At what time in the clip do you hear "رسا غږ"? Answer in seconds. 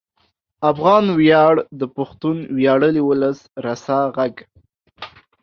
3.65-4.35